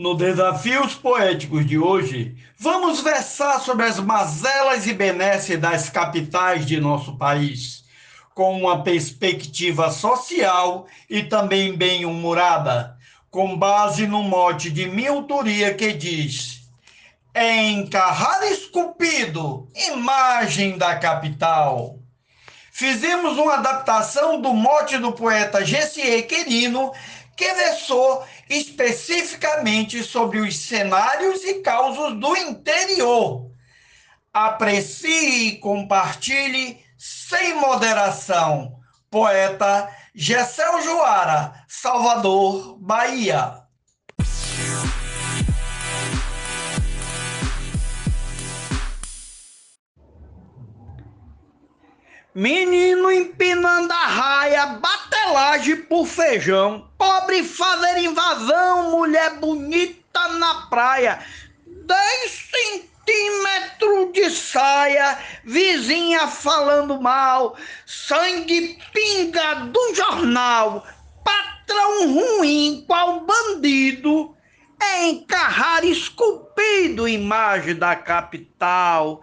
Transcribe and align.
No 0.00 0.14
Desafios 0.14 0.94
Poéticos 0.94 1.66
de 1.66 1.78
hoje, 1.78 2.34
vamos 2.56 3.02
versar 3.02 3.60
sobre 3.60 3.84
as 3.84 4.00
mazelas 4.00 4.86
e 4.86 4.94
benesses 4.94 5.60
das 5.60 5.90
capitais 5.90 6.64
de 6.64 6.80
nosso 6.80 7.18
país, 7.18 7.84
com 8.34 8.58
uma 8.58 8.82
perspectiva 8.82 9.90
social 9.90 10.86
e 11.06 11.22
também 11.22 11.76
bem-humorada, 11.76 12.96
com 13.30 13.54
base 13.58 14.06
no 14.06 14.22
mote 14.22 14.70
de 14.70 14.88
minha 14.88 15.10
autoria 15.10 15.74
que 15.74 15.92
diz: 15.92 16.62
Em 17.34 17.86
Carrara 17.86 18.46
Esculpido, 18.46 19.68
imagem 19.92 20.78
da 20.78 20.96
capital. 20.96 21.98
Fizemos 22.72 23.36
uma 23.36 23.56
adaptação 23.56 24.40
do 24.40 24.54
mote 24.54 24.96
do 24.96 25.12
poeta 25.12 25.62
Gessier 25.62 26.26
Querino 26.26 26.90
que 27.40 27.54
versou 27.54 28.22
especificamente 28.50 30.04
sobre 30.04 30.40
os 30.40 30.54
cenários 30.58 31.42
e 31.42 31.54
causos 31.62 32.20
do 32.20 32.36
interior. 32.36 33.50
Aprecie 34.30 35.48
e 35.48 35.56
compartilhe 35.56 36.84
sem 36.98 37.54
moderação. 37.54 38.78
Poeta 39.10 39.90
Gessel 40.14 40.82
Joara, 40.82 41.64
Salvador, 41.66 42.76
Bahia. 42.78 43.59
Menino 52.32 53.10
empinando 53.10 53.92
a 53.92 54.06
raia, 54.06 54.66
batelagem 54.66 55.78
por 55.82 56.06
feijão. 56.06 56.88
Pobre 56.96 57.42
fazer 57.42 57.98
invasão, 57.98 58.92
mulher 58.92 59.34
bonita 59.38 60.28
na 60.38 60.66
praia. 60.68 61.18
Dez 61.66 62.48
centímetros 62.52 64.12
de 64.12 64.30
saia, 64.30 65.18
vizinha 65.44 66.28
falando 66.28 67.00
mal. 67.00 67.56
Sangue 67.84 68.78
pinga 68.92 69.54
do 69.66 69.94
jornal. 69.96 70.86
Patrão 71.24 72.14
ruim, 72.14 72.84
qual 72.86 73.26
bandido. 73.26 74.36
É 74.80 75.08
encarrar 75.08 75.84
esculpido 75.84 77.08
imagem 77.08 77.74
da 77.74 77.96
capital. 77.96 79.20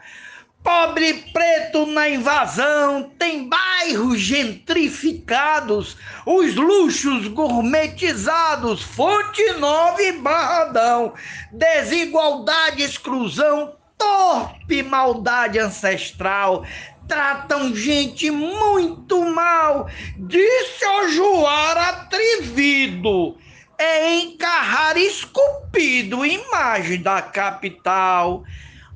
Pobre 0.67 1.13
preto 1.31 1.85
na 1.85 2.09
invasão, 2.09 3.09
tem 3.17 3.47
bairros 3.47 4.19
gentrificados, 4.19 5.95
os 6.25 6.55
luxos 6.55 7.29
gourmetizados, 7.29 8.81
Fonte 8.81 9.49
Nova 9.59 10.01
e 10.01 10.11
Barradão, 10.11 11.13
desigualdade, 11.53 12.83
exclusão, 12.83 13.77
torpe 13.97 14.83
maldade 14.83 15.57
ancestral, 15.57 16.65
tratam 17.07 17.73
gente 17.73 18.29
muito 18.29 19.23
mal, 19.23 19.87
disse 20.17 20.85
o 20.85 21.07
Joar 21.07 21.77
atrevido, 21.77 23.37
é 23.77 24.15
encarrar 24.15 24.97
esculpido 24.97 26.25
imagem 26.25 27.01
da 27.01 27.21
capital 27.21 28.43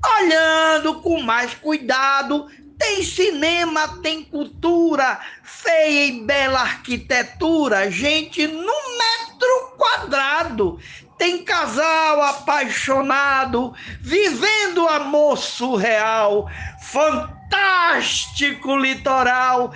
olhando 0.06 1.02
com 1.02 1.22
mais 1.22 1.54
cuidado. 1.54 2.48
Tem 2.78 3.04
cinema, 3.04 4.00
tem 4.02 4.24
cultura, 4.24 5.20
feia 5.44 6.08
e 6.08 6.22
bela 6.24 6.62
arquitetura, 6.62 7.92
gente 7.92 8.48
no 8.48 8.64
metro 8.64 9.78
quadrado. 9.78 10.80
Tem 11.16 11.44
casal 11.44 12.24
apaixonado, 12.24 13.76
vivendo 14.00 14.88
amor 14.88 15.38
surreal, 15.38 16.50
fantástico 16.82 18.76
litoral. 18.76 19.72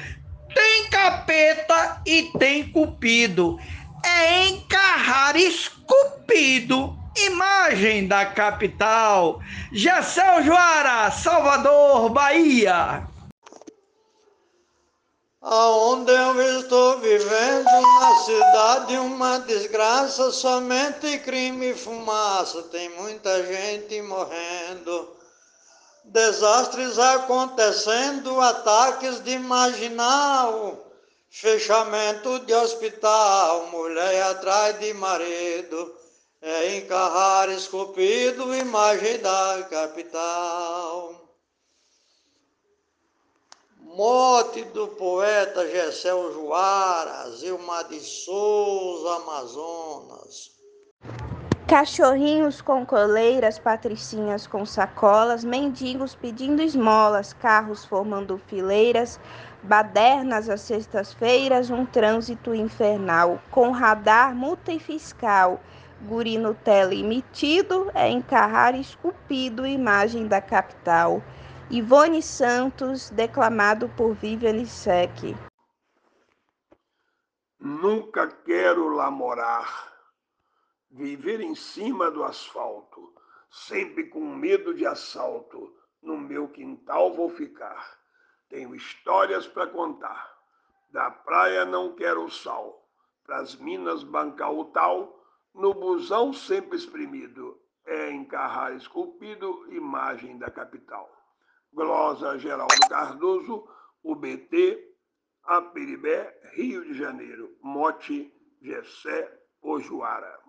Tem 0.52 0.90
capeta 0.90 2.02
e 2.08 2.32
tem 2.40 2.72
cupido. 2.72 3.60
É 4.04 4.48
encarrar 4.48 5.36
esculpido 5.36 6.98
Imagem 7.18 8.10
da 8.10 8.26
capital, 8.26 9.40
Gessel 9.72 10.44
Joara, 10.44 11.10
Salvador, 11.12 12.10
Bahia. 12.10 13.08
Aonde 15.42 16.12
eu 16.12 16.60
estou 16.60 17.00
vivendo, 17.00 17.64
na 17.64 18.16
cidade, 18.18 18.98
uma 18.98 19.38
desgraça, 19.40 20.30
somente 20.30 21.20
crime 21.20 21.72
e 21.72 21.74
fumaça, 21.74 22.64
tem 22.64 22.90
muita 22.90 23.44
gente 23.46 24.02
morrendo. 24.02 25.16
Desastres 26.04 27.00
acontecendo, 27.00 28.42
ataques 28.42 29.24
de 29.24 29.40
marginal, 29.40 30.86
fechamento 31.30 32.40
de 32.40 32.54
hospital, 32.54 33.68
mulher 33.68 34.22
atrás 34.24 34.78
de 34.80 34.94
marido 34.94 36.05
é 36.46 36.78
encarrar 36.78 37.50
esculpido 37.50 38.56
imagem 38.56 39.18
da 39.18 39.64
capital. 39.68 41.26
Mote 43.80 44.64
do 44.66 44.90
poeta 44.90 45.68
Gessel 45.68 46.32
Joara, 46.34 47.32
Zilma 47.32 47.84
de 47.86 48.00
Souza, 48.00 49.16
Amazonas. 49.16 50.52
Cachorrinhos 51.68 52.62
com 52.62 52.86
coleiras, 52.86 53.58
patricinhas 53.58 54.46
com 54.46 54.68
sacolas, 54.68 55.44
mendigos 55.44 56.14
pedindo 56.14 56.62
esmolas, 56.62 57.34
carros 57.34 57.84
formando 57.84 58.38
fileiras, 58.38 59.20
badernas 59.66 60.50
às 60.50 60.62
sextas-feiras, 60.62 61.70
um 61.70 61.86
trânsito 61.86 62.56
infernal, 62.56 63.42
com 63.52 63.72
radar, 63.72 64.34
multa 64.34 64.72
e 64.72 64.80
fiscal 64.80 65.60
Guri 66.02 66.38
Nutella 66.38 66.94
emitido 66.94 67.90
é 67.96 68.10
encarrar 68.10 68.76
esculpido 68.76 69.66
imagem 69.66 70.28
da 70.28 70.42
capital. 70.42 71.24
Ivone 71.70 72.22
Santos, 72.22 73.10
declamado 73.10 73.90
por 73.90 74.14
Viviane 74.14 74.68
Sec. 74.68 75.36
Nunca 77.60 78.28
quero 78.28 78.90
lá 78.90 79.10
morar, 79.10 79.92
viver 80.92 81.40
em 81.40 81.56
cima 81.56 82.12
do 82.12 82.24
asfalto, 82.24 83.14
sempre 83.50 84.04
com 84.08 84.20
medo 84.20 84.76
de 84.76 84.86
assalto, 84.86 85.74
no 86.04 86.18
meu 86.18 86.48
quintal 86.50 87.16
vou 87.16 87.30
ficar. 87.30 87.98
Tenho 88.50 88.76
histórias 88.76 89.48
para 89.48 89.68
contar, 89.68 90.32
da 90.92 91.10
praia 91.10 91.66
não 91.66 91.96
quero 91.96 92.30
sal, 92.30 92.88
pras 93.26 93.56
minas 93.56 94.04
bancar 94.04 94.54
o 94.54 94.66
tal, 94.66 95.20
no 95.54 95.74
busão 95.74 96.32
sempre 96.32 96.78
exprimido, 96.78 97.60
é 97.86 98.12
encarrar 98.12 98.76
esculpido 98.76 99.66
imagem 99.72 100.38
da 100.38 100.50
capital. 100.50 101.10
Glosa 101.74 102.38
Geraldo 102.38 102.88
Cardoso, 102.88 103.68
UBT, 104.04 104.80
Aperibé, 105.44 106.34
Rio 106.54 106.84
de 106.86 106.98
Janeiro. 106.98 107.56
Mote, 107.62 108.32
Gessé, 108.62 109.32
Ojuara. 109.62 110.40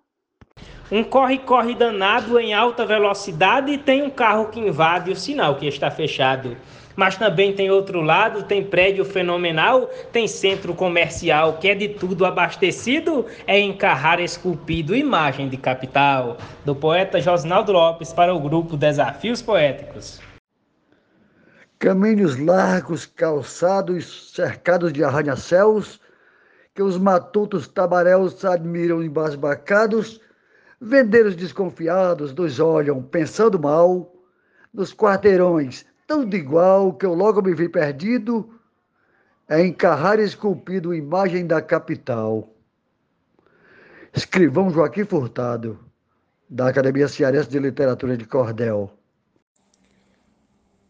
Um 0.91 1.03
corre-corre 1.03 1.75
danado 1.75 2.39
em 2.39 2.55
alta 2.55 2.87
velocidade 2.87 3.73
e 3.73 3.79
tem 3.79 4.03
um 4.03 4.11
carro 4.11 4.51
que 4.51 4.61
invade 4.61 5.11
o 5.11 5.17
sinal 5.17 5.57
que 5.57 5.67
está 5.67 5.91
fechado 5.91 6.57
mas 6.97 7.17
também 7.17 7.53
tem 7.53 7.71
outro 7.71 8.01
lado, 8.01 8.43
tem 8.45 8.65
prédio 8.65 9.05
fenomenal, 9.05 9.91
tem 10.11 10.27
centro 10.27 10.75
comercial 10.75 11.59
que 11.59 11.69
é 11.69 11.75
de 11.75 11.91
tudo 11.91 12.25
abastecido, 12.25 13.27
é 13.47 13.59
em 13.59 13.77
Carrara 13.77 14.23
esculpido 14.23 14.97
imagem 14.97 15.49
de 15.49 15.59
capital, 15.59 16.39
do 16.65 16.75
poeta 16.75 17.21
Josnaldo 17.21 17.73
Lopes 17.73 18.13
para 18.13 18.35
o 18.35 18.41
grupo 18.41 18.77
Desafios 18.77 19.43
Poéticos. 19.43 20.21
Caminhos 21.79 22.39
largos, 22.39 23.05
calçados, 23.05 24.33
cercados 24.33 24.93
de 24.93 25.05
arranha-céus, 25.05 26.01
que 26.75 26.83
os 26.83 26.97
matutos 26.97 27.69
tabaréus 27.69 28.43
admiram 28.45 29.03
embasbacados, 29.03 30.21
vendeiros 30.81 31.37
desconfiados 31.37 32.35
nos 32.35 32.59
olham 32.59 33.03
pensando 33.03 33.59
mal, 33.59 34.13
nos 34.73 34.95
quarteirões 34.95 35.85
tudo 36.07 36.37
igual 36.37 36.93
que 36.95 37.05
eu 37.05 37.15
logo 37.15 37.43
me 37.43 37.55
vi 37.55 37.69
perdido, 37.69 38.49
é 39.49 39.65
encarrar 39.65 40.19
esculpido 40.19 40.95
imagem 40.95 41.47
da 41.47 41.61
capital. 41.61 42.49
Escrivão 44.15 44.71
Joaquim 44.71 45.05
Furtado, 45.05 45.79
da 46.49 46.69
Academia 46.69 47.09
Cearense 47.09 47.49
de 47.49 47.59
Literatura 47.59 48.17
de 48.17 48.25
Cordel. 48.25 48.91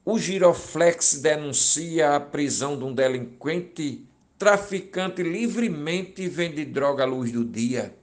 O 0.05 0.19
Giroflex 0.19 1.21
denuncia 1.21 2.15
a 2.15 2.21
prisão 2.21 2.79
de 2.79 2.85
um 2.85 2.95
delinquente 2.95 4.07
traficante 4.39 5.23
livremente 5.23 6.29
vende 6.29 6.65
droga 6.65 7.03
à 7.03 7.07
luz 7.07 7.33
do 7.33 7.45
dia. 7.45 7.95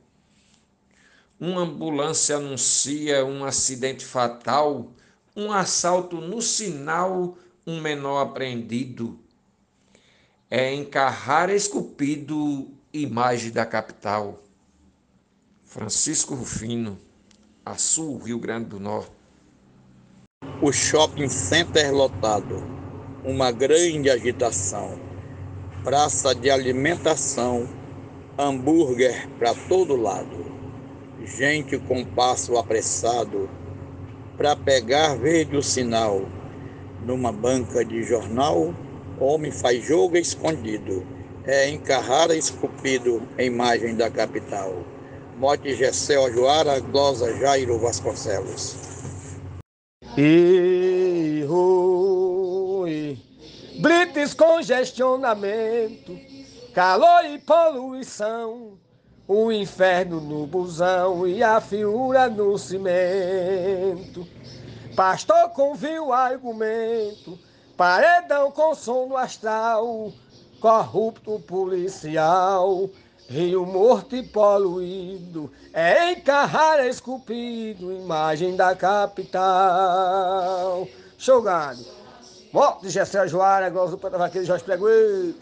uma 1.40 1.62
ambulância 1.62 2.38
anuncia 2.38 3.26
um 3.26 3.44
acidente 3.44 4.06
fatal, 4.06 4.92
um 5.36 5.52
assalto 5.52 6.18
no 6.22 6.42
sinal, 6.42 7.38
um 7.66 7.82
menor 7.82 8.22
apreendido. 8.22 9.20
É 10.50 10.72
em 10.72 10.86
Carrara 10.86 11.54
esculpido 11.54 12.72
imagem 12.94 13.52
da 13.52 13.66
capital. 13.66 14.44
Francisco 15.66 16.36
Rufino, 16.36 17.00
Açul, 17.66 18.20
Rio 18.20 18.38
Grande 18.38 18.70
do 18.70 18.80
Norte. 18.80 19.12
O 20.62 20.72
shopping 20.72 21.28
center 21.28 21.92
lotado, 21.92 22.64
uma 23.26 23.52
grande 23.52 24.10
agitação, 24.10 25.00
praça 25.84 26.36
de 26.36 26.52
alimentação, 26.52 27.68
hambúrguer 28.38 29.28
para 29.40 29.56
todo 29.68 29.96
lado, 29.96 30.46
gente 31.26 31.80
com 31.80 32.06
passo 32.06 32.56
apressado 32.58 33.50
para 34.38 34.56
pegar 34.56 35.16
verde 35.16 35.56
o 35.56 35.64
sinal. 35.64 36.22
Numa 37.06 37.32
banca 37.32 37.84
de 37.84 38.04
jornal, 38.04 38.74
homem 39.20 39.52
faz 39.52 39.84
jogo 39.84 40.18
escondido, 40.18 41.06
é 41.46 41.70
em 41.70 41.78
Carrara 41.78 42.36
esculpido 42.36 43.22
a 43.38 43.44
imagem 43.44 43.96
da 43.96 44.10
capital. 44.10 44.74
Mote 45.38 45.76
Gessel 45.76 46.32
Joara, 46.32 46.80
Glosa 46.80 47.36
Jairo 47.38 47.78
Vasconcelos. 47.80 48.78
E 50.18 51.44
oi, 51.50 53.18
blites, 53.80 54.34
congestionamento, 54.34 56.18
calor 56.74 57.26
e 57.26 57.40
poluição, 57.40 58.78
o 59.28 59.52
inferno 59.52 60.20
no 60.20 60.46
busão 60.46 61.28
e 61.28 61.42
a 61.42 61.60
fiura 61.62 62.30
no 62.30 62.58
cimento. 62.58 64.28
Pastor 64.96 65.50
com 65.50 65.74
vil 65.74 66.14
argumento, 66.14 67.40
paredão 67.76 68.52
com 68.52 68.76
sono 68.76 69.18
astral, 69.18 70.14
corrupto 70.60 71.40
policial, 71.40 72.90
Rio 73.28 73.66
morto 73.66 74.16
e 74.16 74.22
poluído, 74.22 75.50
é 75.74 76.12
em 76.12 76.20
Carrara 76.20 76.88
esculpido, 76.88 77.92
imagem 77.92 78.56
da 78.56 78.76
capital. 78.76 79.48
Jogado. 81.18 81.84
Moto 82.52 82.82
de 82.82 82.90
Gessé 82.90 83.28
Joara, 83.28 83.70
Glosa 83.70 83.92
do 83.92 83.98
Pata 83.98 84.18
Vaqueiro, 84.18 84.46
Jorge 84.46 84.64
Pregoeiro. 84.64 85.36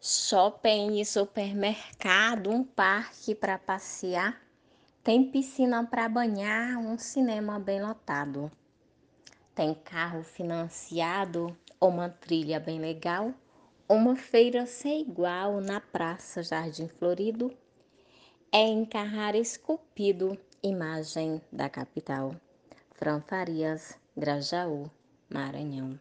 Shopping 0.00 1.00
e 1.00 1.04
supermercado, 1.04 2.50
um 2.50 2.62
parque 2.62 3.34
para 3.34 3.58
passear, 3.58 4.40
tem 5.02 5.30
piscina 5.30 5.84
para 5.84 6.08
banhar, 6.08 6.78
um 6.78 6.98
cinema 6.98 7.58
bem 7.58 7.82
lotado. 7.82 8.50
Tem 9.54 9.74
carro 9.74 10.22
financiado, 10.22 11.56
uma 11.80 12.08
trilha 12.08 12.60
bem 12.60 12.78
legal, 12.78 13.32
uma 13.88 14.16
feira 14.16 14.66
sem 14.66 15.00
igual 15.00 15.60
na 15.60 15.80
Praça 15.80 16.42
Jardim 16.42 16.88
Florido 16.88 17.56
é 18.52 18.60
em 18.60 18.84
Carrara 18.84 19.36
esculpido 19.36 20.38
imagem 20.62 21.40
da 21.52 21.68
capital. 21.68 22.34
Fran 22.92 23.20
Farias, 23.20 23.98
Grajaú, 24.16 24.90
Maranhão. 25.28 25.98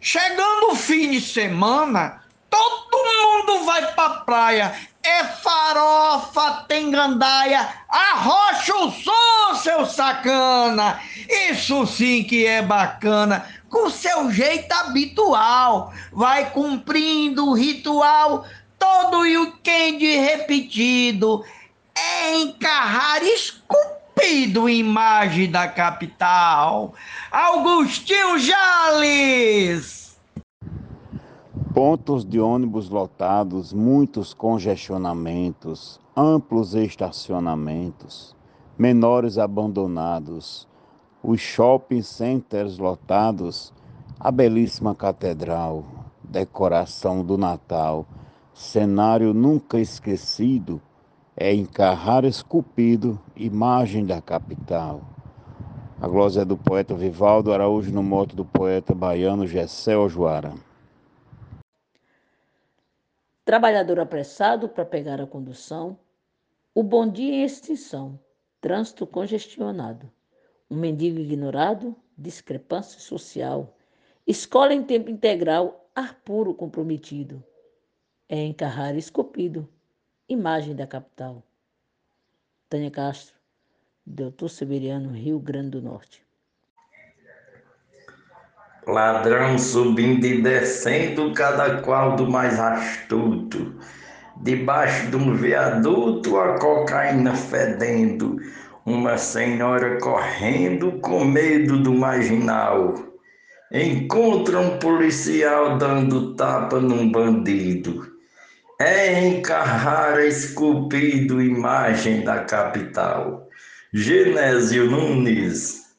Chegando 0.00 0.72
o 0.72 0.76
fim 0.76 1.10
de 1.10 1.20
semana, 1.20 2.22
todo 2.48 2.96
mundo 2.96 3.64
vai 3.64 3.92
pra 3.94 4.10
praia. 4.20 4.74
É 5.02 5.24
farofa, 5.24 6.64
tem 6.68 6.90
gandaia, 6.90 7.68
arrocha 7.88 8.76
o 8.76 8.90
som, 8.90 9.54
seu 9.54 9.86
sacana. 9.86 11.00
Isso 11.50 11.86
sim 11.86 12.24
que 12.24 12.46
é 12.46 12.60
bacana 12.62 13.46
com 13.68 13.90
seu 13.90 14.30
jeito 14.30 14.72
habitual, 14.72 15.92
vai 16.12 16.50
cumprindo 16.50 17.46
o 17.46 17.54
ritual 17.54 18.46
todo 18.78 19.26
e 19.26 19.36
o 19.36 19.52
quente 19.58 20.16
repetido, 20.16 21.44
é 21.94 22.36
encarrar 22.36 23.20
esculpido 24.18 24.68
imagem 24.68 25.50
da 25.50 25.68
capital. 25.68 26.94
Augustinho 27.30 28.38
Jales! 28.38 30.18
Pontos 31.72 32.24
de 32.24 32.40
ônibus 32.40 32.88
lotados, 32.88 33.72
muitos 33.72 34.34
congestionamentos, 34.34 36.00
amplos 36.16 36.74
estacionamentos, 36.74 38.34
menores 38.76 39.38
abandonados, 39.38 40.66
os 41.22 41.40
shopping 41.40 42.02
centers 42.02 42.78
lotados, 42.78 43.72
a 44.18 44.32
belíssima 44.32 44.94
catedral, 44.94 45.84
decoração 46.24 47.24
do 47.24 47.38
Natal, 47.38 48.04
cenário 48.52 49.32
nunca 49.32 49.78
esquecido, 49.78 50.80
é 51.40 51.54
em 51.54 51.64
Carrara 51.64 52.26
esculpido, 52.26 53.20
imagem 53.36 54.04
da 54.04 54.20
capital. 54.20 55.00
A 56.00 56.08
glória 56.08 56.40
é 56.40 56.44
do 56.44 56.56
poeta 56.56 56.94
Vivaldo 56.94 57.52
Araújo 57.52 57.92
no 57.92 58.02
moto 58.02 58.34
do 58.34 58.44
poeta 58.44 58.94
baiano 58.94 59.46
Gessé 59.46 59.96
Ojoara. 59.96 60.52
Trabalhador 63.44 64.00
apressado 64.00 64.68
para 64.68 64.84
pegar 64.84 65.20
a 65.20 65.26
condução, 65.26 65.98
o 66.74 66.82
bom 66.82 67.08
dia 67.08 67.34
em 67.34 67.44
extinção, 67.44 68.18
trânsito 68.60 69.06
congestionado 69.06 70.10
um 70.70 70.76
mendigo 70.76 71.18
ignorado, 71.18 71.96
discrepância 72.16 73.00
social, 73.00 73.76
escola 74.26 74.74
em 74.74 74.82
tempo 74.82 75.08
integral, 75.10 75.88
ar 75.94 76.20
puro 76.22 76.52
comprometido. 76.52 77.42
É 78.28 78.44
encarrar 78.44 78.94
esculpido, 78.94 79.66
imagem 80.28 80.76
da 80.76 80.86
capital. 80.86 81.42
Tânia 82.68 82.90
Castro, 82.90 83.34
Doutor 84.04 84.50
Severiano, 84.50 85.10
Rio 85.10 85.38
Grande 85.38 85.70
do 85.70 85.82
Norte. 85.82 86.22
Ladrão 88.86 89.58
subindo 89.58 90.26
e 90.26 90.42
descendo, 90.42 91.32
cada 91.32 91.80
qual 91.80 92.14
do 92.16 92.30
mais 92.30 92.60
astuto. 92.60 93.74
Debaixo 94.42 95.10
de 95.10 95.16
um 95.16 95.34
viaduto, 95.34 96.38
a 96.38 96.58
cocaína 96.58 97.34
fedendo 97.34 98.36
uma 98.84 99.16
senhora 99.16 99.98
correndo 99.98 101.00
com 101.00 101.24
medo 101.24 101.82
do 101.82 101.92
marginal. 101.94 102.94
Encontra 103.72 104.60
um 104.60 104.78
policial 104.78 105.78
dando 105.78 106.34
tapa 106.36 106.80
num 106.80 107.10
bandido. 107.10 108.17
É 108.80 109.20
em 109.20 109.42
Carrara 109.42 110.24
esculpido 110.24 111.42
imagem 111.42 112.22
da 112.22 112.44
capital. 112.44 113.48
Genésio 113.92 114.88
Nunes. 114.88 115.96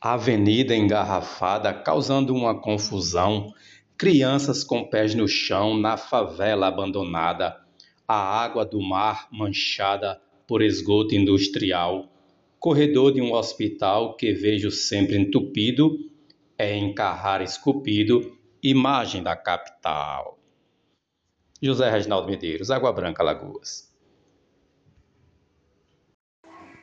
Avenida 0.00 0.76
engarrafada 0.76 1.74
causando 1.74 2.32
uma 2.32 2.60
confusão. 2.60 3.52
Crianças 3.98 4.62
com 4.62 4.84
pés 4.84 5.12
no 5.12 5.26
chão 5.26 5.76
na 5.76 5.96
favela 5.96 6.68
abandonada 6.68 7.60
a 8.06 8.16
água 8.16 8.64
do 8.64 8.80
mar 8.80 9.26
manchada 9.32 10.20
por 10.46 10.62
esgoto 10.62 11.16
industrial, 11.16 12.12
corredor 12.60 13.12
de 13.12 13.20
um 13.20 13.32
hospital 13.32 14.16
que 14.16 14.32
vejo 14.32 14.70
sempre 14.70 15.16
entupido, 15.16 15.98
é 16.56 16.76
em 16.76 16.94
Carrara 16.94 17.42
esculpido, 17.42 18.33
imagem 18.64 19.22
da 19.22 19.36
capital. 19.36 20.38
José 21.60 21.90
Reginaldo 21.90 22.26
Medeiros, 22.28 22.70
Água 22.70 22.90
Branca, 22.94 23.22
Lagoas. 23.22 23.92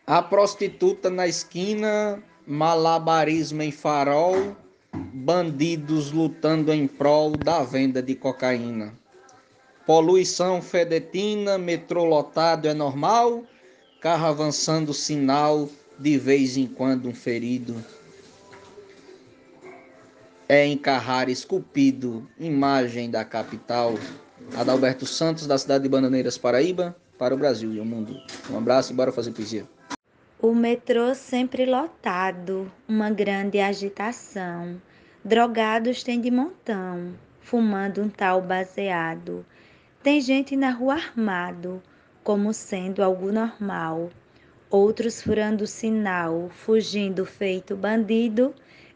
A 0.06 0.22
prostituta 0.22 1.10
na 1.10 1.28
esquina, 1.28 2.22
malabarismo 2.46 3.64
em 3.64 3.72
farol, 3.72 4.56
bandidos 4.94 6.12
lutando 6.12 6.72
em 6.72 6.88
prol 6.88 7.36
da 7.36 7.64
venda 7.64 8.02
de 8.02 8.14
cocaína. 8.14 8.94
Poluição 9.84 10.62
fedetina, 10.62 11.58
metrô 11.58 12.04
lotado 12.04 12.68
é 12.68 12.76
normal, 12.76 13.44
carro 14.00 14.28
avançando 14.28 14.94
sinal, 14.94 15.68
de 15.98 16.16
vez 16.20 16.58
em 16.58 16.68
quando 16.68 17.10
um 17.10 17.16
ferido. 17.16 17.84
É 20.54 20.66
em 20.66 20.78
Carrara 20.78 21.32
esculpido, 21.32 22.28
imagem 22.38 23.10
da 23.10 23.24
capital. 23.24 23.96
Adalberto 24.54 25.06
Santos, 25.06 25.48
da 25.48 25.58
cidade 25.58 25.84
de 25.84 25.90
Bananeiras, 25.90 26.38
Paraíba, 26.38 26.94
para 27.18 27.34
o 27.34 27.38
Brasil 27.38 27.74
e 27.74 27.80
o 27.80 27.86
mundo. 27.86 28.22
Um 28.50 28.58
abraço 28.58 28.92
e 28.92 28.96
bora 28.98 29.14
fazer 29.14 29.32
poesia. 29.32 29.66
O 30.42 30.54
metrô 30.54 31.16
sempre 31.16 31.66
lotado, 31.66 32.70
uma 32.86 33.10
grande 33.10 33.62
agitação. 33.62 34.76
Drogados 35.24 36.04
tem 36.04 36.20
de 36.20 36.30
montão, 36.30 37.14
fumando 37.40 38.02
um 38.02 38.10
tal 38.10 38.42
baseado 38.42 39.46
Tem 40.04 40.20
gente 40.20 40.58
na 40.58 40.72
rua 40.72 40.96
armado, 40.96 41.82
como 42.26 42.54
sendo 42.54 43.02
algo 43.02 43.32
normal. 43.32 44.10
Outros 44.70 45.22
furando 45.22 45.66
sinal, 45.66 46.50
fugindo 46.50 47.26
feito 47.26 47.74
bandido, 47.74 48.54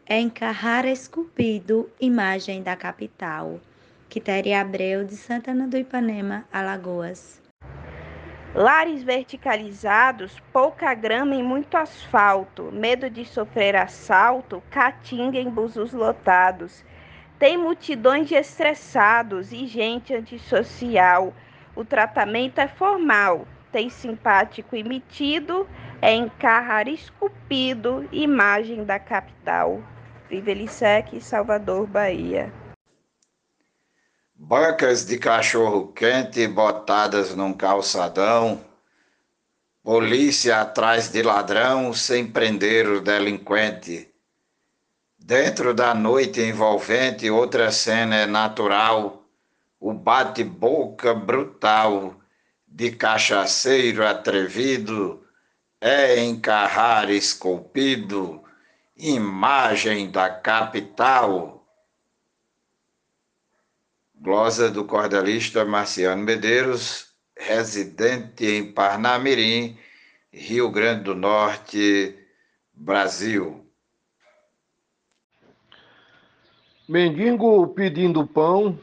é 0.08 0.20
encarrar 0.20 0.86
esculpido 0.86 1.90
imagem 2.00 2.62
da 2.62 2.76
capital. 2.76 3.58
Quitéria 4.08 4.60
Abreu, 4.60 5.04
de 5.04 5.16
Santana 5.16 5.66
do 5.66 5.76
Ipanema, 5.76 6.44
Alagoas. 6.52 7.42
Lares 8.54 9.02
verticalizados, 9.02 10.38
pouca 10.52 10.94
grama 10.94 11.34
e 11.34 11.42
muito 11.42 11.76
asfalto, 11.76 12.70
medo 12.72 13.10
de 13.10 13.24
sofrer 13.24 13.74
assalto, 13.74 14.62
caatinga 14.70 15.40
em 15.40 15.50
busos 15.50 15.92
lotados. 15.92 16.84
Tem 17.36 17.58
multidões 17.58 18.28
de 18.28 18.36
estressados 18.36 19.52
e 19.52 19.66
gente 19.66 20.14
antissocial. 20.14 21.34
O 21.74 21.84
tratamento 21.84 22.60
é 22.60 22.68
formal, 22.68 23.44
tem 23.72 23.90
simpático 23.90 24.76
e 24.76 24.84
metido, 24.84 25.68
é 26.00 26.14
encarrar 26.14 26.86
esculpido, 26.86 28.08
imagem 28.12 28.84
da 28.84 29.00
capital. 29.00 29.82
Vive 30.28 30.54
Lissec, 30.54 31.20
Salvador, 31.20 31.86
Bahia. 31.86 32.52
Bancas 34.34 35.06
de 35.06 35.18
cachorro 35.18 35.92
quente 35.92 36.48
botadas 36.48 37.34
num 37.34 37.52
calçadão, 37.52 38.60
polícia 39.84 40.60
atrás 40.60 41.08
de 41.10 41.22
ladrão 41.22 41.92
sem 41.92 42.26
prender 42.26 42.88
o 42.88 43.00
delinquente. 43.00 44.12
Dentro 45.16 45.72
da 45.72 45.94
noite 45.94 46.40
envolvente, 46.40 47.30
outra 47.30 47.70
cena 47.70 48.16
é 48.16 48.26
natural, 48.26 49.22
o 49.78 49.92
bate-boca 49.94 51.14
brutal 51.14 52.16
de 52.66 52.90
cachaceiro 52.90 54.04
atrevido 54.04 55.24
é 55.80 56.18
encarrar 56.24 57.10
esculpido 57.10 58.45
imagem 58.96 60.10
da 60.10 60.30
capital 60.30 61.56
Glosa 64.18 64.70
do 64.70 64.84
cordelista 64.84 65.64
Marciano 65.64 66.22
Medeiros, 66.22 67.14
residente 67.36 68.46
em 68.46 68.72
Parnamirim, 68.72 69.76
Rio 70.32 70.70
Grande 70.70 71.04
do 71.04 71.14
Norte, 71.14 72.16
Brasil. 72.72 73.64
Mendigo 76.88 77.68
pedindo 77.68 78.26
pão 78.26 78.78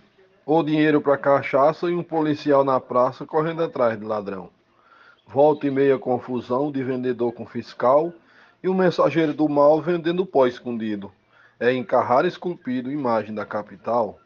ou 0.45 0.61
dinheiro 0.61 1.01
para 1.01 1.17
cachaça 1.17 1.89
e 1.89 1.95
um 1.95 2.03
policial 2.03 2.63
na 2.63 2.79
praça 2.79 3.25
correndo 3.25 3.63
atrás 3.63 3.99
de 3.99 4.05
ladrão. 4.05 4.51
Volta 5.25 5.65
e 5.65 5.71
meia 5.71 5.97
confusão 5.97 6.71
de 6.71 6.83
vendedor 6.83 7.33
com 7.33 7.45
fiscal 7.45 8.13
e 8.63 8.69
um 8.69 8.73
mensageiro 8.73 9.33
do 9.33 9.49
mal 9.49 9.81
vendendo 9.81 10.25
pó 10.25 10.47
escondido. 10.47 11.11
É 11.59 11.73
encarrar 11.73 12.25
esculpido 12.25 12.89
imagem 12.89 13.35
da 13.35 13.45
capital. 13.45 14.19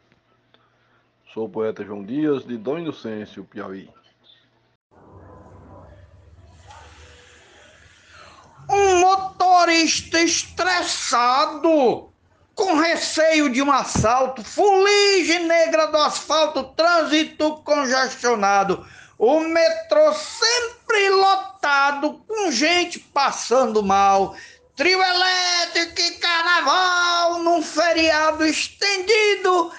Sou 1.34 1.46
o 1.46 1.48
poeta 1.48 1.84
João 1.84 2.04
Dias, 2.04 2.46
de 2.46 2.56
Dom 2.56 2.78
Inocêncio, 2.78 3.44
Piauí. 3.44 3.90
Um 8.70 9.00
motorista 9.00 10.20
estressado, 10.20 12.10
com 12.54 12.76
receio 12.76 13.50
de 13.50 13.62
um 13.62 13.72
assalto, 13.72 14.44
fuligem 14.44 15.46
negra 15.46 15.86
do 15.86 15.96
asfalto, 15.96 16.64
trânsito 16.74 17.56
congestionado, 17.62 18.86
o 19.18 19.40
metrô 19.40 20.14
sempre 20.14 21.10
lotado, 21.10 22.22
com 22.26 22.52
gente 22.52 23.00
passando 23.00 23.82
mal, 23.82 24.36
trio 24.76 25.02
elétrico 25.02 26.00
e 26.00 26.12
carnaval 26.18 27.40
num 27.40 27.60
feriado 27.60 28.46
estendido 28.46 29.72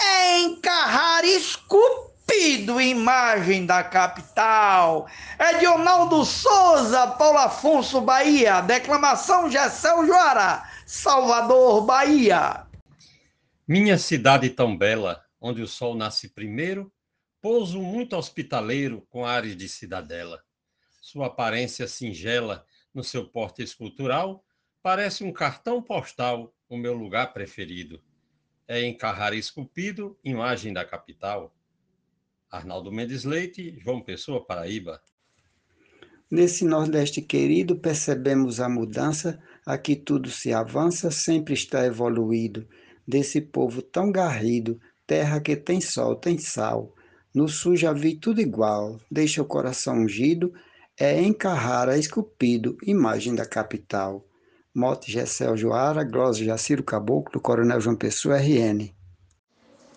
é 0.00 0.38
encarrar 0.40 1.24
esculpido 1.24 2.80
imagem 2.80 3.66
da 3.66 3.82
capital. 3.82 5.08
É 5.38 5.58
de 5.58 5.66
Ronaldo 5.66 6.24
Souza, 6.24 7.06
Paulo 7.08 7.38
Afonso, 7.38 8.00
Bahia. 8.00 8.60
Declamação 8.60 9.50
Gessel 9.50 10.06
Joara, 10.06 10.62
Salvador, 10.86 11.84
Bahia. 11.84 12.64
Minha 13.66 13.98
cidade 13.98 14.50
tão 14.50 14.76
bela, 14.76 15.24
onde 15.40 15.62
o 15.62 15.68
sol 15.68 15.94
nasce 15.94 16.28
primeiro, 16.28 16.92
pouso 17.44 17.78
muito 17.78 18.16
hospitaleiro 18.16 19.02
com 19.10 19.26
ares 19.26 19.54
de 19.54 19.68
cidadela. 19.68 20.42
Sua 21.02 21.26
aparência 21.26 21.86
singela 21.86 22.64
no 22.94 23.04
seu 23.04 23.28
porte 23.28 23.62
escultural 23.62 24.42
parece 24.82 25.22
um 25.22 25.30
cartão 25.30 25.82
postal, 25.82 26.54
o 26.70 26.78
meu 26.78 26.94
lugar 26.94 27.34
preferido 27.34 28.02
é 28.66 28.80
em 28.80 28.96
Carrara 28.96 29.36
Esculpido, 29.36 30.18
imagem 30.24 30.72
da 30.72 30.86
capital. 30.86 31.54
Arnaldo 32.50 32.90
Mendes 32.90 33.24
Leite, 33.24 33.78
João 33.78 34.00
Pessoa, 34.00 34.42
Paraíba. 34.42 35.02
Nesse 36.30 36.64
Nordeste 36.64 37.20
querido, 37.20 37.76
percebemos 37.76 38.58
a 38.58 38.70
mudança, 38.70 39.38
aqui 39.66 39.94
tudo 39.94 40.30
se 40.30 40.50
avança, 40.54 41.10
sempre 41.10 41.52
está 41.52 41.84
evoluído. 41.84 42.66
Desse 43.06 43.38
povo 43.38 43.82
tão 43.82 44.10
garrido, 44.10 44.80
terra 45.06 45.42
que 45.42 45.54
tem 45.54 45.78
sol, 45.78 46.16
tem 46.16 46.38
sal. 46.38 46.94
No 47.34 47.48
sul 47.48 47.74
já 47.74 47.92
vi 47.92 48.14
tudo 48.14 48.40
igual, 48.40 49.00
deixa 49.10 49.42
o 49.42 49.44
coração 49.44 49.96
ungido, 49.96 50.54
é 50.96 51.20
em 51.20 51.32
Carrara 51.32 51.98
esculpido, 51.98 52.78
imagem 52.86 53.34
da 53.34 53.44
capital. 53.44 54.24
Mote 54.72 55.10
Gessel 55.10 55.56
Joara, 55.56 56.04
Glósia 56.04 56.46
Jaciro 56.46 56.84
Caboclo, 56.84 57.40
Coronel 57.40 57.80
João 57.80 57.96
Pessoa, 57.96 58.38
RN. 58.38 58.94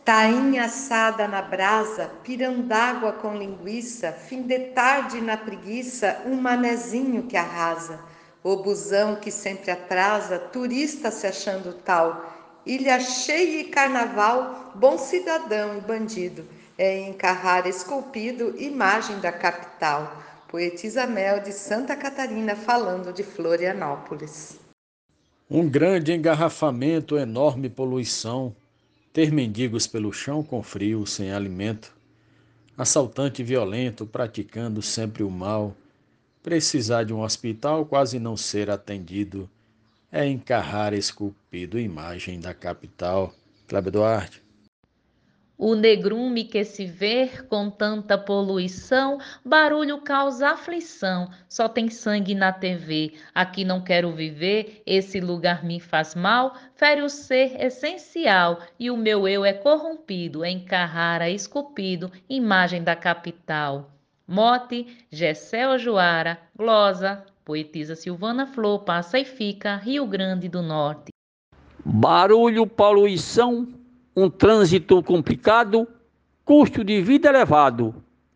Tainha 0.04 0.64
assada 0.66 1.28
na 1.28 1.44
brasa, 1.44 2.08
pirandágua 2.24 3.14
com 3.14 3.38
linguiça, 3.38 4.12
fim 4.12 4.42
de 4.42 4.58
tarde 4.72 5.22
na 5.22 5.38
preguiça, 5.38 6.24
um 6.26 6.42
manezinho 6.42 7.28
que 7.28 7.38
arrasa. 7.38 8.00
O 8.44 8.56
busão 8.64 9.16
que 9.16 9.30
sempre 9.30 9.70
atrasa, 9.70 10.40
turista 10.40 11.12
se 11.12 11.28
achando 11.28 11.74
tal. 11.74 12.34
Ilha 12.66 13.00
cheia 13.00 13.62
e 13.62 13.66
carnaval, 13.66 14.72
bom 14.74 14.98
cidadão 14.98 15.78
e 15.78 15.82
bandido. 15.82 16.57
É 16.78 16.96
em 16.96 17.12
Carrara 17.12 17.68
esculpido, 17.68 18.56
imagem 18.62 19.20
da 19.20 19.32
capital. 19.32 20.22
Poetisa 20.48 21.08
Mel 21.08 21.42
de 21.42 21.52
Santa 21.52 21.96
Catarina 21.96 22.56
falando 22.56 23.12
de 23.12 23.24
Florianópolis. 23.24 24.60
Um 25.50 25.68
grande 25.68 26.14
engarrafamento, 26.14 27.18
enorme 27.18 27.68
poluição, 27.68 28.56
ter 29.12 29.32
mendigos 29.32 29.88
pelo 29.88 30.14
chão 30.14 30.44
com 30.44 30.62
frio, 30.62 31.08
sem 31.08 31.34
alimento, 31.34 31.96
assaltante 32.78 33.42
violento 33.42 34.06
praticando 34.06 34.80
sempre 34.82 35.24
o 35.24 35.32
mal, 35.32 35.76
precisar 36.44 37.06
de 37.06 37.14
um 37.14 37.22
hospital, 37.22 37.88
quase 37.88 38.20
não 38.20 38.38
ser 38.38 38.70
atendido, 38.70 39.50
é 40.12 40.28
encarrar 40.28 40.94
esculpido 40.94 41.80
imagem 41.80 42.40
da 42.40 42.54
capital. 42.54 43.34
Cláudio 43.68 43.92
Duarte. 43.94 44.47
O 45.60 45.74
negrume 45.74 46.44
que 46.44 46.64
se 46.64 46.86
vê 46.86 47.28
com 47.50 47.68
tanta 47.68 48.16
poluição, 48.16 49.18
barulho 49.44 50.00
causa 50.02 50.50
aflição, 50.50 51.32
só 51.50 51.68
tem 51.68 51.90
sangue 51.90 52.36
na 52.36 52.54
TV. 52.54 53.14
Aqui 53.34 53.66
não 53.66 53.82
quero 53.82 54.12
viver, 54.12 54.84
esse 54.86 55.20
lugar 55.20 55.66
me 55.66 55.80
faz 55.80 56.14
mal, 56.14 56.54
fere 56.76 57.02
o 57.02 57.10
ser 57.10 57.60
essencial 57.60 58.60
e 58.80 58.92
o 58.92 58.98
meu 58.98 59.28
eu 59.28 59.44
é 59.44 59.52
corrompido, 59.52 60.46
em 60.46 60.64
Carrara 60.64 61.28
esculpido, 61.28 62.12
imagem 62.30 62.84
da 62.84 62.96
capital. 62.96 63.90
Mote, 64.28 64.86
Gessel 65.10 65.80
Joara, 65.80 66.38
glosa, 66.56 67.26
poetisa 67.44 67.96
Silvana 67.96 68.46
Flor, 68.46 68.84
passa 68.84 69.18
e 69.18 69.26
fica, 69.26 69.78
Rio 69.78 70.06
Grande 70.06 70.48
do 70.48 70.62
Norte. 70.62 71.12
Barulho, 71.84 72.68
poluição, 72.68 73.66
um 74.18 74.32
trânsito 74.32 75.04
complicado, 75.04 75.88
custo 76.44 76.84
de 76.84 77.00
vida 77.04 77.30
elevado, 77.30 77.94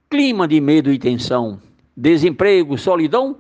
clima 0.08 0.48
de 0.48 0.62
medo 0.62 0.94
e 0.94 1.00
tensão, 1.00 1.60
desemprego, 1.98 2.78
solidão, 2.78 3.36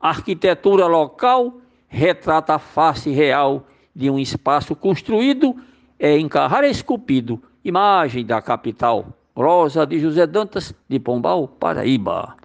arquitetura 0.00 0.88
local 0.88 1.60
retrata 1.86 2.56
a 2.56 2.58
face 2.58 3.10
real 3.10 3.68
de 3.94 4.10
um 4.10 4.18
espaço 4.18 4.74
construído 4.74 5.54
é 5.96 6.18
em 6.18 6.28
Carrara 6.28 6.66
esculpido, 6.66 7.40
imagem 7.64 8.26
da 8.26 8.42
capital. 8.42 9.06
Rosa 9.36 9.86
de 9.86 10.00
José 10.00 10.26
Dantas, 10.26 10.74
de 10.88 10.98
Pombal, 10.98 11.46
Paraíba. 11.46 12.36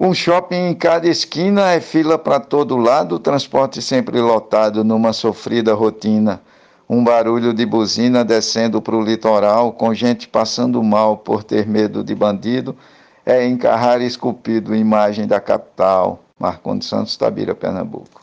Um 0.00 0.14
shopping 0.14 0.68
em 0.70 0.74
cada 0.74 1.06
esquina 1.06 1.72
é 1.72 1.80
fila 1.80 2.18
para 2.18 2.40
todo 2.40 2.76
lado, 2.78 3.18
transporte 3.18 3.82
sempre 3.82 4.18
lotado 4.18 4.82
numa 4.82 5.12
sofrida 5.12 5.74
rotina 5.74 6.40
um 6.88 7.04
barulho 7.04 7.52
de 7.52 7.66
buzina 7.66 8.24
descendo 8.24 8.80
para 8.80 8.96
o 8.96 9.02
litoral, 9.02 9.72
com 9.72 9.92
gente 9.92 10.26
passando 10.26 10.82
mal 10.82 11.18
por 11.18 11.44
ter 11.44 11.66
medo 11.66 12.02
de 12.02 12.14
bandido, 12.14 12.74
é 13.26 13.46
encarrar 13.46 14.00
esculpido 14.00 14.74
imagem 14.74 15.26
da 15.26 15.38
capital. 15.38 16.24
Marcondes 16.38 16.88
Santos, 16.88 17.16
Tabira, 17.16 17.54
Pernambuco. 17.54 18.22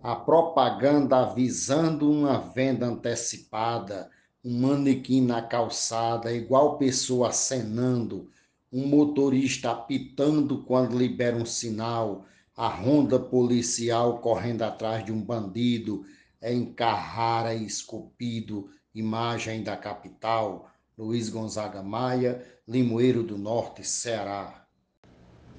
A 0.00 0.14
propaganda 0.14 1.22
avisando 1.22 2.08
uma 2.08 2.38
venda 2.38 2.86
antecipada, 2.86 4.08
um 4.44 4.60
manequim 4.60 5.22
na 5.22 5.42
calçada, 5.42 6.32
igual 6.32 6.78
pessoa 6.78 7.30
acenando, 7.30 8.28
um 8.72 8.86
motorista 8.86 9.72
apitando 9.72 10.58
quando 10.58 10.96
libera 10.96 11.34
um 11.34 11.46
sinal, 11.46 12.24
a 12.56 12.68
ronda 12.68 13.18
policial 13.18 14.18
correndo 14.18 14.62
atrás 14.62 15.04
de 15.04 15.10
um 15.10 15.20
bandido, 15.20 16.04
é 16.40 16.52
em 16.52 16.72
Carrara 16.72 17.54
esculpido, 17.54 18.70
imagem 18.94 19.62
da 19.62 19.76
capital, 19.76 20.70
Luiz 20.96 21.28
Gonzaga 21.28 21.82
Maia, 21.82 22.44
Limoeiro 22.66 23.22
do 23.22 23.36
Norte, 23.36 23.84
Ceará. 23.84 24.66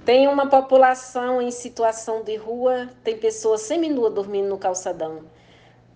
Tem 0.05 0.27
uma 0.27 0.47
população 0.47 1.41
em 1.41 1.51
situação 1.51 2.23
de 2.23 2.35
rua, 2.35 2.89
tem 3.03 3.17
pessoas 3.17 3.61
seminua 3.61 4.09
dormindo 4.09 4.49
no 4.49 4.57
calçadão, 4.57 5.25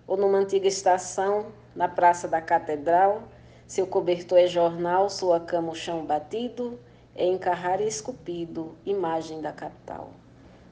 ou 0.06 0.18
numa 0.18 0.38
antiga 0.38 0.68
estação, 0.68 1.52
na 1.76 1.88
Praça 1.88 2.28
da 2.28 2.42
Catedral, 2.42 3.24
seu 3.66 3.88
cobertor 3.88 4.38
é 4.38 4.48
jornal, 4.48 5.10
sua 5.10 5.40
cama 5.40 5.72
o 5.72 5.76
chão 5.76 6.06
batido, 6.06 6.78
é 7.16 7.26
em 7.26 7.38
Carrara 7.38 7.82
esculpido, 7.82 8.76
imagem 8.86 9.40
da 9.40 9.54
capital. 9.54 10.12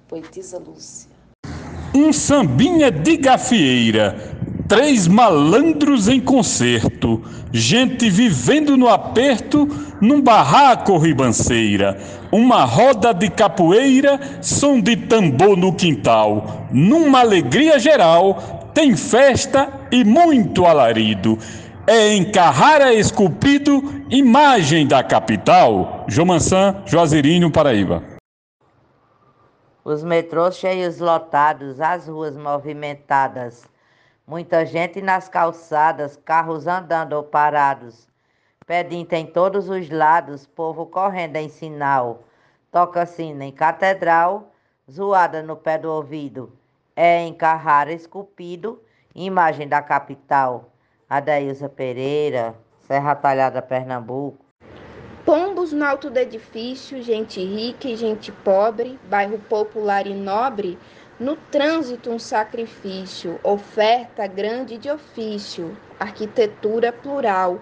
Poetisa 0.05 0.57
Lúcia. 0.57 1.18
Um 1.93 2.13
sambinha 2.13 2.91
de 2.91 3.17
gafieira, 3.17 4.15
três 4.67 5.07
malandros 5.07 6.07
em 6.07 6.19
concerto, 6.19 7.21
gente 7.51 8.09
vivendo 8.09 8.77
no 8.77 8.87
aperto, 8.87 9.67
num 9.99 10.21
barraco 10.21 10.97
ribanceira, 10.97 11.97
uma 12.31 12.63
roda 12.63 13.11
de 13.11 13.29
capoeira, 13.29 14.19
som 14.39 14.79
de 14.79 14.95
tambor 14.95 15.57
no 15.57 15.73
quintal, 15.73 16.67
numa 16.71 17.21
alegria 17.21 17.79
geral, 17.79 18.71
tem 18.73 18.95
festa 18.95 19.67
e 19.91 20.03
muito 20.03 20.65
alarido. 20.65 21.39
É 21.87 22.13
em 22.13 22.23
Carrara 22.23 22.93
esculpido, 22.93 24.03
imagem 24.11 24.85
da 24.85 25.01
capital. 25.01 26.05
Jomansan, 26.07 26.75
Juazeirinho, 26.85 27.49
Paraíba. 27.49 28.03
Os 29.83 30.03
metrôs 30.03 30.57
cheios 30.57 30.99
lotados, 30.99 31.79
as 31.79 32.07
ruas 32.07 32.35
movimentadas, 32.35 33.65
muita 34.27 34.65
gente 34.65 35.01
nas 35.01 35.29
calçadas, 35.29 36.17
carros 36.17 36.67
andando 36.67 37.13
ou 37.13 37.23
parados. 37.23 38.05
Pedinte 38.67 39.15
em 39.15 39.25
todos 39.25 39.69
os 39.69 39.89
lados, 39.89 40.45
povo 40.45 40.85
correndo 40.85 41.37
em 41.37 41.47
sinal. 41.47 42.23
Toca 42.69 43.05
sina 43.05 43.45
em 43.45 43.53
catedral, 43.53 44.51
zoada 44.91 45.41
no 45.41 45.55
pé 45.55 45.77
do 45.77 45.89
ouvido. 45.89 46.51
É 46.93 47.21
em 47.21 47.33
Carrara 47.33 47.93
esculpido, 47.93 48.83
imagem 49.15 49.67
da 49.67 49.81
capital. 49.81 50.69
Adailza 51.09 51.69
Pereira, 51.69 52.53
Serra 52.81 53.15
Talhada, 53.15 53.61
Pernambuco. 53.61 54.48
No 55.71 55.85
alto 55.85 56.09
do 56.09 56.17
edifício, 56.17 57.01
gente 57.01 57.39
rica 57.39 57.87
e 57.87 57.95
gente 57.95 58.31
pobre, 58.31 58.99
bairro 59.07 59.37
popular 59.37 60.07
e 60.07 60.13
nobre, 60.13 60.79
no 61.19 61.35
trânsito 61.35 62.09
um 62.09 62.17
sacrifício, 62.17 63.39
oferta 63.43 64.25
grande 64.25 64.77
de 64.77 64.89
ofício, 64.89 65.77
arquitetura 65.99 66.91
plural, 66.91 67.61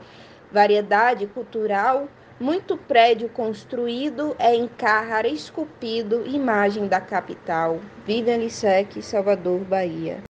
variedade 0.52 1.28
cultural, 1.28 2.08
muito 2.40 2.78
prédio 2.78 3.28
construído, 3.30 4.36
é 4.40 4.56
em 4.56 4.68
Carrara 4.68 5.28
esculpido, 5.28 6.26
imagem 6.26 6.88
da 6.88 7.02
capital. 7.02 7.80
Vivian 8.06 8.38
Lissec, 8.38 9.02
Salvador, 9.02 9.60
Bahia. 9.62 10.27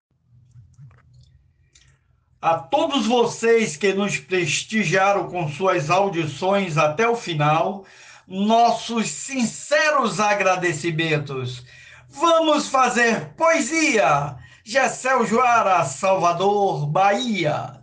A 2.45 2.60
todos 2.60 3.08
vocês 3.08 3.75
que 3.75 3.91
nos 3.91 4.19
prestigiaram 4.19 5.27
com 5.27 5.49
suas 5.49 5.89
audições 5.89 6.77
até 6.77 7.10
o 7.10 7.15
final, 7.15 7.86
nossos 8.27 9.10
sinceros 9.10 10.19
agradecimentos. 10.19 11.65
Vamos 12.08 12.67
fazer 12.67 13.34
poesia! 13.36 14.38
Gessel 14.63 15.25
Joara, 15.25 15.84
Salvador, 15.86 16.86
Bahia. 16.86 17.74